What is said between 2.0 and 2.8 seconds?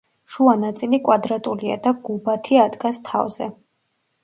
გუბათი